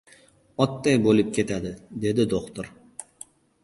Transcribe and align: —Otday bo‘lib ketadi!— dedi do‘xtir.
—Otday 0.65 0.97
bo‘lib 1.03 1.31
ketadi!— 1.37 1.77
dedi 2.07 2.29
do‘xtir. 2.35 2.77